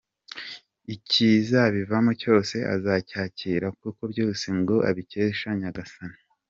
[0.93, 6.17] Ikizabivamo cyose azacyakira kuko byose ngo abikesha nyagasani.